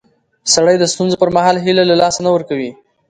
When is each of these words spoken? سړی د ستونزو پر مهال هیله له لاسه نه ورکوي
سړی 0.53 0.75
د 0.79 0.83
ستونزو 0.93 1.15
پر 1.21 1.29
مهال 1.35 1.57
هیله 1.65 1.83
له 1.89 1.95
لاسه 2.01 2.19
نه 2.25 2.29
ورکوي 2.35 2.71